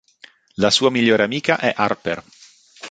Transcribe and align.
La 0.55 0.71
sua 0.71 0.89
migliore 0.89 1.21
amica 1.21 1.59
è 1.59 1.71
Harper. 1.77 2.23